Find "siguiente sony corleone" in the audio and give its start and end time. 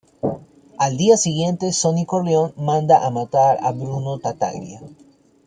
1.15-2.55